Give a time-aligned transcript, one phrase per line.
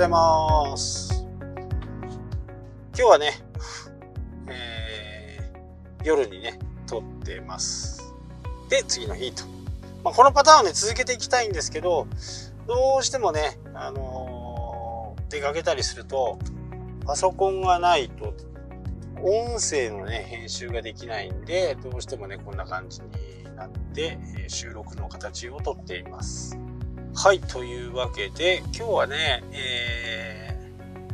[0.00, 1.26] ございます。
[2.96, 3.32] 今日はね、
[4.48, 8.14] えー、夜にね、撮ってます。
[8.70, 9.44] で、次の日と。
[10.02, 12.06] まあ、このパターンをね、続けていきたいんですけど、
[12.66, 16.38] どうしてもね、あのー出かけたりすると、
[17.04, 18.34] パソコンがないと、
[19.22, 26.58] 音声のね、編集ができないんで、どうしてもね、こんな感じになって、収録の形をとっています。
[27.14, 30.40] はい、というわけで、今日はね、えー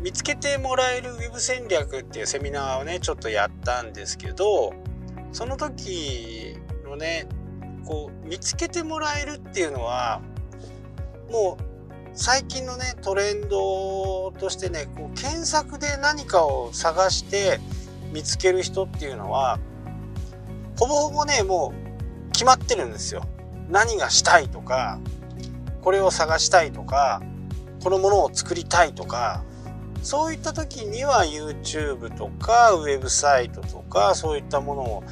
[0.06, 4.72] 見つけてもらえるウェブ戦略っていうセミナーをね、ちょっとやったんですけど、
[5.32, 6.54] その時
[6.84, 7.26] のね、
[7.84, 10.20] こう、見つけてもらえるっていうのは、
[11.28, 11.62] もう、
[12.12, 17.58] 最近のね、トレンドとしてね、こう検索で何かを探して
[18.12, 19.58] 見つける人っていうのは、
[20.78, 21.74] ほぼほぼね、も
[22.28, 23.24] う決まってるんですよ。
[23.68, 25.00] 何がしたいとか、
[25.86, 27.22] これを探したいとか、
[27.80, 29.44] このものを作りたいとか、
[30.02, 35.04] そういった時には YouTube とかウェブサイトとかそういったものを、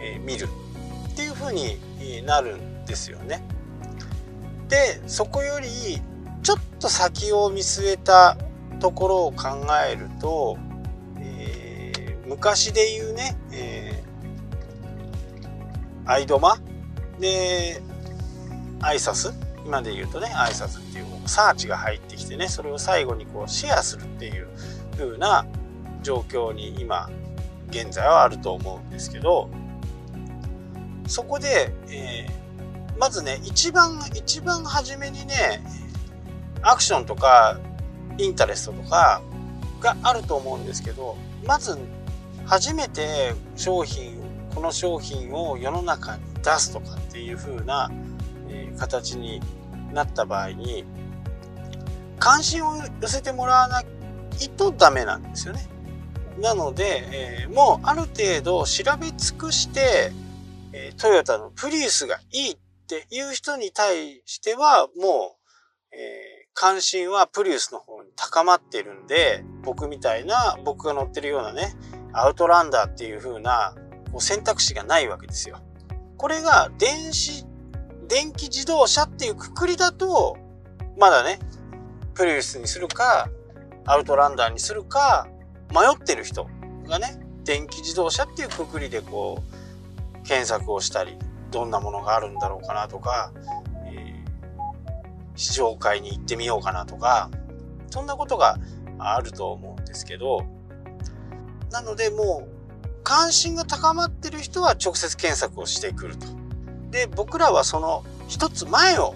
[0.00, 0.46] え見る
[1.08, 1.76] っていう風に
[2.24, 3.42] なるんですよね。
[4.68, 6.00] で、そこより
[6.44, 8.36] ちょっと先を見据えた
[8.78, 10.56] ところを考えると、
[11.18, 16.58] えー昔で言うね、えー、アイドマ
[17.18, 17.82] で、
[18.78, 24.48] 挨拶今で言うとね挨拶っていうサーチが入ってきてねそれを最後にこうシェアするっていう
[24.96, 25.46] 風な
[26.02, 27.10] 状況に今
[27.70, 29.48] 現在はあると思うんですけど
[31.06, 32.42] そこで、えー
[33.02, 35.60] まずね一番一番初めにね
[36.62, 37.58] アクションとか
[38.16, 39.20] インタレストとか
[39.80, 41.76] があると思うんですけどまず
[42.46, 44.22] 初めて商品
[44.54, 47.90] この商品を世の中に出すとかっていう風な
[48.78, 49.40] 形に
[49.92, 50.84] なった場合に
[52.18, 53.86] 関心を寄せてもらわない
[54.56, 55.66] とダメなんですよね。
[56.38, 60.12] なので、えーもうある程度調べ尽くして、
[60.72, 62.56] えートヨタのプリウスがいいっ
[62.88, 65.36] ていう人に対してはも
[65.92, 71.74] う、えー関心はプリウスの方に高まってるんで僕みたいな僕が乗ってるようなね
[72.12, 73.74] アウトランダーっていう風な
[74.10, 75.60] こう選択肢がないわけですよ。
[76.18, 77.46] これが電子
[78.12, 80.36] 電気自動車っていうくくりだと、
[80.98, 81.38] まだね、
[82.12, 83.30] プリウスにするか、
[83.86, 85.26] アウトランダーにするか、
[85.70, 86.46] 迷ってる人
[86.86, 91.16] がね、電気自動車っていうくくりでこう、検索をしたり、
[91.50, 93.32] どんなものがあるんだろうかなとか、
[93.86, 94.32] えー
[95.34, 97.30] 試乗会に行ってみようかなとか、
[97.88, 98.58] そんなことが
[98.98, 100.44] あると思うんですけど、
[101.70, 106.41] なのでもう、関心が高まってる人は直接検索をしてくると。
[106.92, 109.14] で僕らはその一つ前を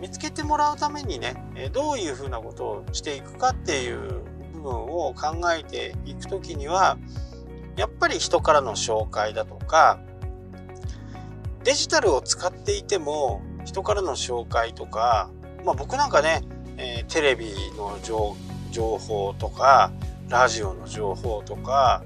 [0.00, 1.34] 見つけてもらうためにね
[1.72, 4.22] どういうふうなことをしていくかっていう
[4.52, 6.98] 部分を考えていくときには
[7.76, 9.98] やっぱり人からの紹介だとか
[11.64, 15.30] デジタルを使っていても人からの紹介とか、
[15.64, 16.42] まあ、僕なんかね、
[16.76, 17.46] えテレビ
[17.76, 18.36] の情
[18.70, 19.90] 情報とか
[20.28, 22.04] ラジオの情報とか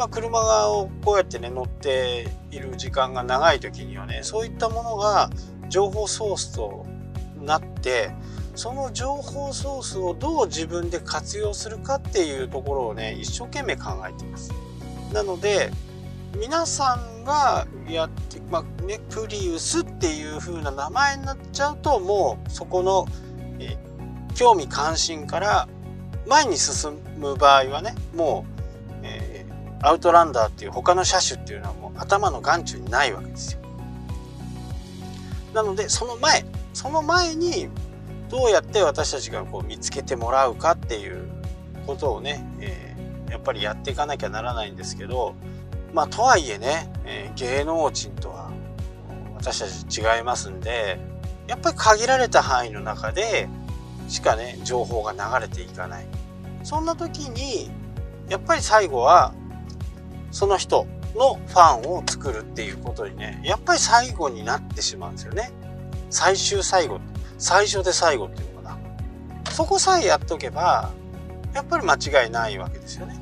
[0.00, 5.30] まあ、車をこうやってね乗っている時間が長い時にはねそういったものが
[5.68, 6.86] 情報ソースと
[7.40, 8.10] なって
[8.54, 14.52] その情報ソースをどう自分で活用するかっていうところをね一生懸命考えています。
[15.12, 15.70] なので
[16.36, 23.06] 皆さんがやって、まあね、プリウスっていう風な名前になっちゃうともうそこの、
[23.58, 23.76] え
[24.36, 25.68] 興味関心から
[26.28, 29.50] 前に進む場合はねもう、えー
[29.82, 33.60] アウトランダーっていう他の車種っていうのはもう頭の眼中にないわけですよ。
[35.54, 37.68] なのでその前その前に
[38.28, 41.28] どうやって私たちがこう見つけてもらうかっていう
[41.86, 42.90] ことをね、えー
[43.30, 45.36] やっぱりやっていかなきゃならないんですけど
[45.94, 48.50] まあとはいえね、えー芸能人とは
[49.36, 50.98] 私たち違いますんで
[51.46, 53.48] やっぱり限られた範囲の中で
[54.08, 56.06] しかね情報が流れていかない
[56.64, 57.70] そんな時に
[58.28, 59.32] やっぱり最後は
[60.32, 65.52] その人のファンを作るっていうことにねやっぱり最後になってしまうんですよね。
[66.10, 67.00] 最終最後
[67.38, 68.76] 最初で最後っていうのか
[69.42, 69.52] な。
[69.52, 70.90] そこさえやっとけば
[71.54, 73.18] やっぱり間違いないわけですよね。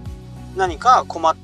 [0.56, 1.37] 何か困っ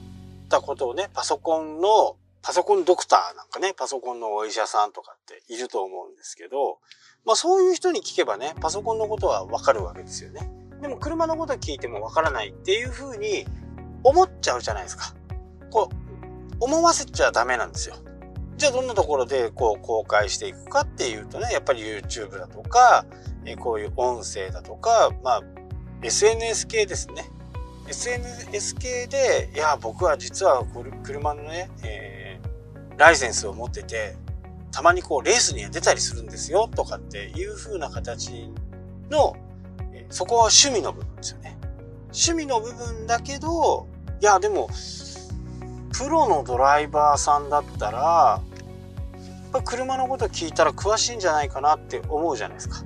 [0.48, 6.78] たことをねパソコンのパソコンドクターなんかねパソコンのお医者さんとかっていると思うんですけど
[7.24, 10.50] まあそういう人に聞けばねパソコンのことはわかるわけですよね。
[10.82, 13.46] でも車のことは聞いてもわからないっていうふうに
[14.02, 15.14] 思っちゃうじゃないですか。
[15.70, 16.03] こう
[16.64, 17.96] 思わせちゃダメなんですよ。
[18.56, 23.04] じゃあどんなところでこう公開していくかっていうとねやっぱり YouTube だとか
[23.44, 25.42] えこういう音声だとかまあ
[26.02, 27.30] SNS 系ですね。
[27.88, 30.64] SNS 系で、いや、僕は実は
[31.02, 34.16] 車のね、えー、ライセンスを持ってて、
[34.70, 38.50] たまにこうレースには出たりするんですよとかっていう風な形
[39.10, 39.36] の、
[39.92, 41.58] えそこは趣味の部分ですよね。
[42.06, 43.86] 趣味の部分だけど、
[44.20, 44.68] いや、でも、
[45.96, 52.82] プロのドライバーさんだったら、やっぱ車のこと聞いたら詳しいんじゃないかなって思うじゃないですか。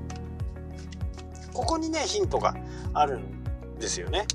[1.54, 2.54] ここにね、ヒントが
[2.92, 3.44] あるん
[3.78, 4.26] ですよね。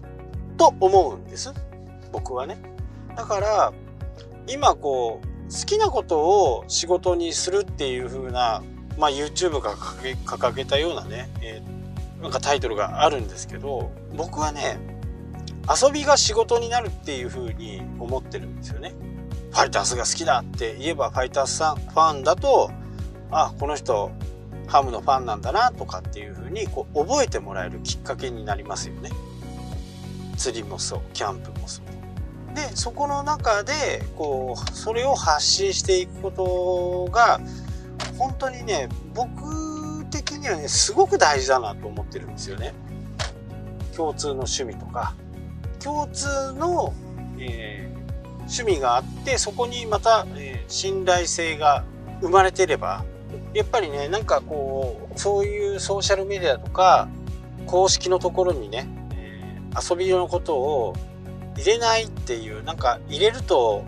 [0.58, 1.54] と思うんです。
[2.12, 2.58] 僕はね。
[3.16, 3.74] だから、
[4.48, 8.64] 今こう、好きなことを仕事にするっていう風な、
[8.98, 14.80] まあ YouTube が掲げたようなね、えー、なんかタイトルがあるんですけど、僕はね、
[15.70, 18.94] 遊びが仕事になるっていう風に思ってるんですよね。
[19.52, 22.72] ファイターズが好きだって言えばファイターズさんファンだと、
[23.32, 24.12] あ、この人
[24.68, 29.12] ハムのファンなんだなとかっていう風にこう覚えてもらえるきっかけになりますよね。
[30.38, 32.56] 釣りもそう、キャンプもそう。
[32.56, 37.40] で、そこの中で、こう、それを発信していくことが、
[38.18, 42.74] 本当にね、僕的にはね、すごく大事だなと思ってるんですよね。
[43.96, 45.16] 共通の趣味とか、
[45.84, 46.94] 共通の、
[47.38, 51.84] えー、趣味があってそこにまた、えー、信頼性が
[52.22, 53.04] 生まれてれば
[53.54, 57.10] やっぱりねなんかこうそういうソーシャルメディアとか
[57.66, 60.96] 公式のところにね、えー、遊びのことを
[61.56, 63.86] 入れないっていうなんか入れると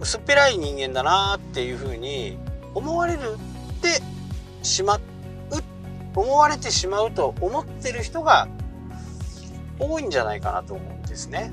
[0.00, 2.38] 薄っぺらい人間だなっていうふうに
[2.74, 4.02] 思われるって
[4.64, 5.00] しまう
[6.14, 8.48] 思われてしまうと思ってる人が
[9.78, 11.52] 多いんじゃないかなと思うんですね。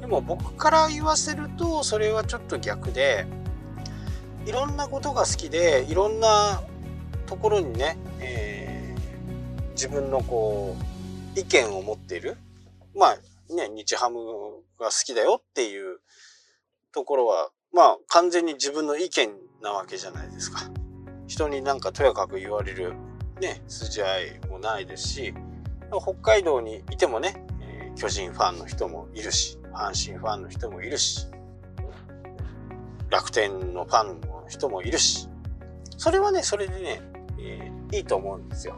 [0.00, 3.26] でも僕から言わせるとそれはちょっと逆で
[4.44, 6.62] いろんなことが好きでいろんな
[7.26, 10.76] ところにね、えー、自分のこ
[11.34, 12.36] う意見を持っている
[12.94, 14.18] まあね日ハム
[14.78, 16.00] が好きだよっていう
[16.92, 19.30] ところはまあ完全に自分の意見
[19.62, 20.70] なわけじゃないですか。
[21.26, 22.92] 人になんかとやかく言われる
[23.40, 25.34] ね筋合いもないですし
[25.90, 27.44] 北海道にいてもね、
[27.96, 31.26] 巨人ファンの人もいるし、阪神ファンの人もいるし、
[33.10, 35.28] 楽天のファンの人もいるし、
[35.96, 37.02] それはね、それでね、
[37.92, 38.76] いいと思うんですよ。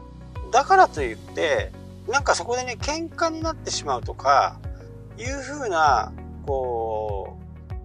[0.51, 1.71] だからといって、
[2.07, 4.59] なんかそこでね、喧嘩になってしまうとか、
[5.17, 6.13] いう風な、
[6.45, 7.37] こ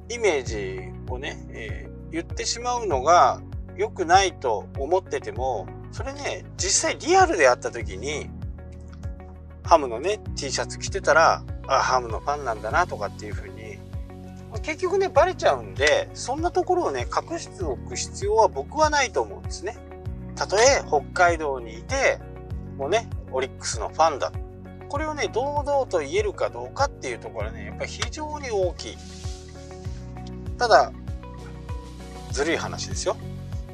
[0.08, 0.80] う、イメージ
[1.10, 3.40] をね、えー、言ってしまうのが
[3.76, 8.30] 良くないと思ってても、それね、実際リアルであった時に、
[9.64, 13.78] ハムのね T シャツ着てたらあハムのファンなんだなとかっていう風に。
[14.62, 19.78] 結局ねバレちゃうんでそんなところをね隠しておく必要は僕はないと思うんですね。
[20.34, 22.18] たとえ北海道にいて
[22.76, 24.30] もうねオリックスのファンだ。
[24.90, 28.96] これをね堂々と言えるかどうかっていうところはねやっぱり非常に大きい。
[30.58, 30.92] ただ
[32.30, 33.16] ずるい話ですよ。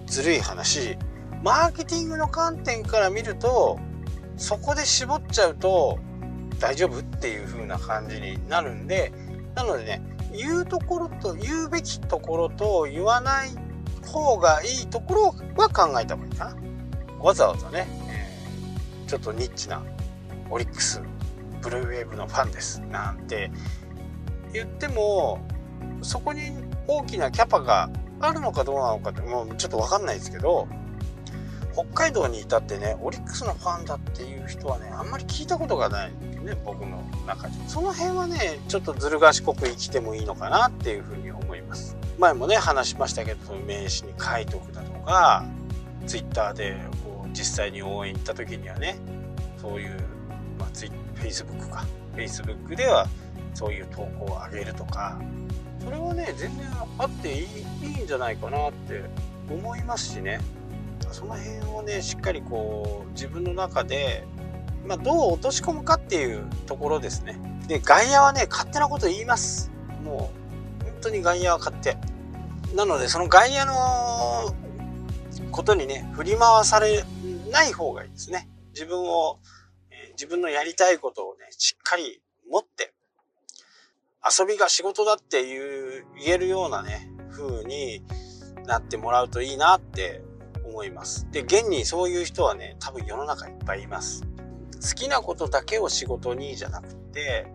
[0.06, 0.96] ずるい話。
[1.42, 3.80] マーケティングの観点から見ると
[4.38, 5.98] そこで絞っちゃうと
[6.58, 9.12] 大丈夫っていう風な感じになるんで
[9.54, 10.02] なのでね
[10.32, 13.50] 言うところと言うべきところと言わない
[14.06, 16.56] 方がいいところは考えた方がいいかな。
[17.18, 19.82] わざわざね、えー、ちょっとニッチな
[20.50, 21.02] オリックス
[21.60, 23.50] ブルーウェーブのファンですなんて
[24.52, 25.40] 言っても
[26.02, 26.52] そこに
[26.86, 27.90] 大きなキャパが
[28.20, 30.68] あるのかどうなのかってもうちょっと分かんないですけど
[31.78, 36.10] 北海道にいたってねオリックスのファンだっていう人はねあんまり聞いたことがない
[36.44, 37.54] ね僕の中で。
[37.68, 41.96] その辺はねちょっとずる賢く生きてもいいのかなっていうふうに思います。
[42.18, 45.44] 前もね話しましたけど名刺に書いておくだとか
[46.08, 48.98] Twitter でこう実際に応援行った時にはね
[49.62, 49.90] そういう、
[50.58, 50.68] まあ、
[51.22, 51.86] Facebook か。
[52.16, 53.06] Facebook では
[53.54, 55.20] そういう投稿を上げるとか。
[55.84, 56.66] それはね全然
[56.98, 57.44] あっていい
[57.82, 59.04] いいんじゃないかなって
[59.48, 60.40] 思いますしね。
[61.12, 64.24] その辺をねしっかりこう自分の中で、
[64.86, 67.40] まあ、どう落とし込むかっていうところですね。
[67.66, 69.70] で外野はね勝手なこと言います。
[70.02, 70.30] も
[70.80, 71.96] う本当に外野は勝手。
[72.74, 74.54] なのでその外野の
[75.50, 77.04] ことにね振り回され
[77.50, 78.48] ない方がいいですね。
[78.72, 79.38] 自分を、
[79.90, 82.92] え、自分のやりたいことをねしっかり持って
[84.38, 88.04] 遊びが仕事だっていう言えるようなね風に
[88.66, 90.22] なってもらうといいなって
[90.78, 91.26] 思います。
[91.32, 94.22] で、現にそういう人はね、多分世の中いっぱいいます。
[94.80, 97.48] 好きなことだけを仕事にじゃなくて、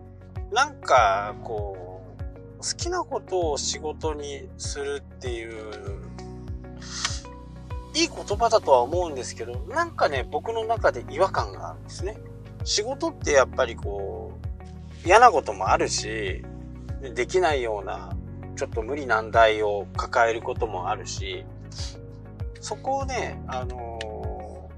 [0.52, 6.02] なんかこう、好きなことを仕事にするっていう、
[7.94, 12.18] いい言葉だとは思うんですけど、なんかね、僕の中で違和感があるんですね。
[12.64, 14.32] 仕事ってやっぱりこ
[15.04, 16.44] う、嫌なこともあるし、
[17.14, 18.14] できないような、
[18.56, 21.46] ちょっと無理難題を抱えることもあるし、
[22.64, 24.70] そこをね、あの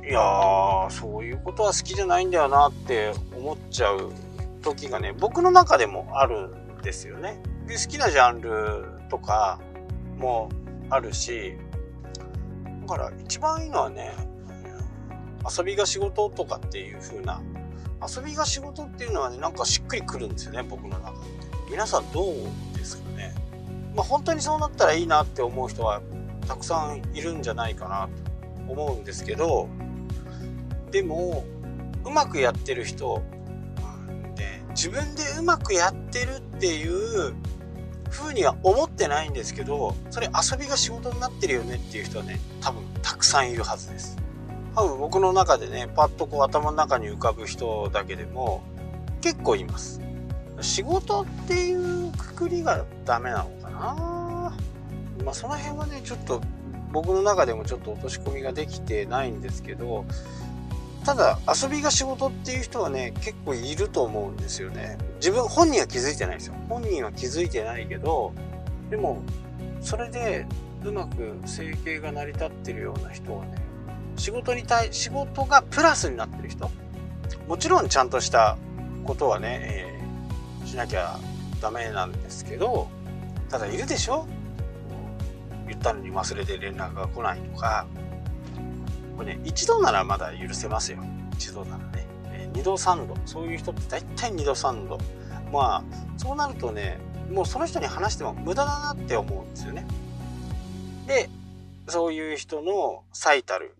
[0.00, 4.14] ー、いやー、そういうことは好きじゃないんだよなって思っちゃう
[4.62, 7.42] 時がね、僕の中でもあるんですよね。
[7.66, 9.60] で好きなジャンルとか
[10.16, 10.48] も
[10.88, 11.52] あるし、
[12.86, 14.14] だから一番いいのはね、
[15.54, 17.42] 遊びが仕事とかっていう風な、
[18.16, 21.18] 遊びが仕事っていうのはね、なんかしっくりくるんですよね、僕の中で。
[21.70, 22.34] 皆さんどう
[22.74, 23.34] ですかね。
[23.94, 26.00] まあ本当にそうなったらいいなって思う人は
[26.48, 28.08] たくさんいるんじゃないかな
[28.66, 29.68] と思うんですけど
[30.90, 31.44] でも
[32.04, 33.22] うまくやってる人
[34.34, 37.34] で自分でうまくやってるっていう
[38.10, 44.16] 風には思ってないんですけどそれ遊びが仕事になってるよねっていう人はね多分たくさんいるはずです。
[44.74, 48.62] 多分僕の中でねパッとこう頭の中に浮かぶ人だけでも
[49.20, 50.00] 結構います。
[50.60, 54.17] 仕事っていうくくりがダメなのかな
[55.28, 56.40] まあ、その辺はねちょっと
[56.90, 60.06] 僕の中でもちょっと落とし込みができてないんですけど
[61.04, 64.96] ただ遊びが仕事っていう人はね結構いると思うんですよね。
[65.16, 66.54] 自分本人は気づいてないですよ。
[66.70, 68.32] 本人は気づいてないけど
[68.88, 69.22] でも
[69.82, 70.46] それで
[70.82, 73.56] うまく生計が成り立ってるような人はね
[74.16, 76.70] 仕事に対仕事がプラスになってる人
[77.46, 78.56] もちろんちゃんとした
[79.04, 81.18] ことはね、えー、しなきゃ
[81.60, 82.88] ダメなんですけど
[83.50, 84.26] ただいるでしょ？
[85.88, 87.86] たのに忘れて連絡が来ないとか、
[89.16, 90.98] これね、一度ならまだ許せますよ。
[91.32, 92.06] 一度ならね。
[92.26, 93.16] え二度三度。
[93.24, 94.98] そういう人って大体二度三度。
[95.50, 95.84] まあ、
[96.18, 96.98] そうなるとね、
[97.30, 99.86] もうその人に話しても無駄だなって思うんですよね。
[101.06, 101.30] で、
[101.88, 103.74] そういう人の最たる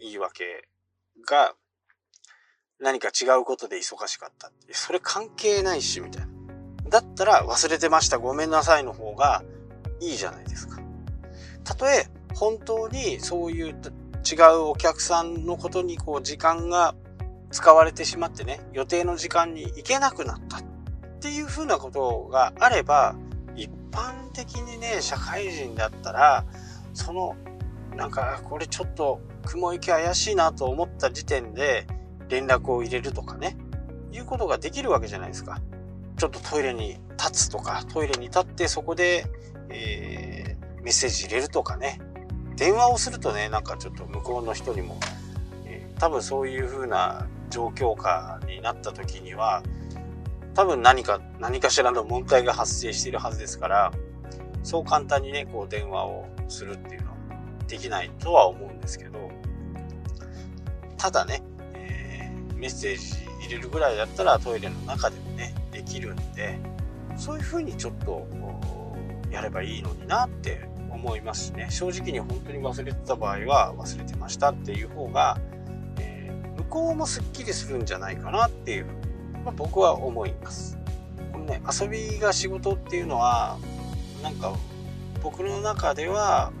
[0.00, 0.66] 言い訳
[1.28, 1.54] が
[2.80, 4.72] 何か違うことで忙しかったって。
[4.72, 6.28] それ関係ないし、みたいな。
[6.88, 9.44] だったら忘れてました、ごめんなさいの方が
[10.00, 10.79] いいじゃないですか。
[11.70, 13.76] たとえ本当にそういう違う
[14.70, 16.96] お客さんのことにこう時間が
[17.52, 20.62] 使われてしまってね、予定の時間に行けなくなったっ
[21.20, 23.14] ていうふうなことがあれば、
[23.54, 26.44] 一般的にね、社会人だったら、
[26.92, 27.36] その、
[27.96, 31.86] なんかこれちょっと雲行き怪しいなと思った時点で
[32.28, 33.56] 連絡を入れるとかね、
[34.12, 35.60] いうことができるわけじゃないですか。
[36.16, 39.24] ちょっとトイレに立つとか、トイレに立ってそこで、
[39.68, 40.29] えー
[40.82, 42.00] メッセージ入れるとかね。
[42.60, 44.98] 電話をするとねなんかちょっと向こうの人にも、
[45.64, 49.62] えー、多分そういう風な状況下になった時には
[50.52, 53.92] 多分何か何かしらの問題が発生しているはずですから
[54.62, 57.16] そう簡単にねこう電話をするっていうのは
[57.66, 59.30] できないとは思うんですけど
[60.98, 66.58] ただね、えー、メッセージ入れるぐらいだったらトイレの中でもねできるんで
[67.16, 68.28] そういう風にちょっと
[69.30, 70.68] やればいいのになって
[71.02, 71.68] 思いますしね。
[71.70, 75.38] 正直に本当に忘れてた場合は忘れてましたっていう方が、
[75.98, 78.86] えー、向こうもすっきりするんじゃないかなっていう、
[79.44, 80.78] まあ、僕は思います。
[81.32, 83.58] このね遊びが仕事っていうのは
[84.22, 84.52] なんか
[85.22, 86.52] 僕の中では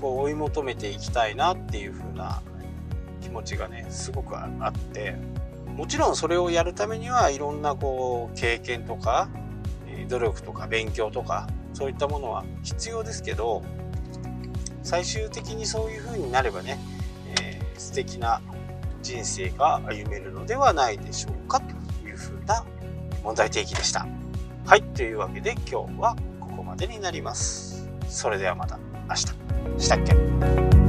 [0.00, 2.42] こう追い求めていきたいなっていう風な
[3.20, 5.16] 気持ちがねすごくあって
[5.66, 9.28] もちろんそれをやるためにはいろんなこう経験とか
[10.08, 13.62] 努力とか勉強とかそういったものは必要ですけど
[14.86, 16.78] 最終的にそういう風になればね、
[17.40, 18.40] えー、素敵な
[19.02, 22.64] 人生が歩めるのではないでしょうかという風な
[23.24, 24.06] 問題提起でした。
[24.64, 27.88] はい、というわけで今日はここまでになります。
[28.08, 28.78] それではまた
[29.08, 29.26] 明日。
[29.82, 30.85] したっけ？